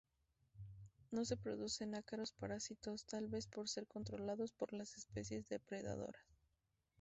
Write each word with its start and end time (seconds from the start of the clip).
No 1.11 1.25
se 1.25 1.37
producen 1.37 1.93
ácaros 1.93 2.31
parásitos, 2.31 3.05
tal 3.05 3.27
vez 3.27 3.45
por 3.45 3.69
ser 3.69 3.85
controlados 3.85 4.51
por 4.51 4.73
las 4.73 4.95
especies 4.97 5.47
depredadoras. 5.47 6.25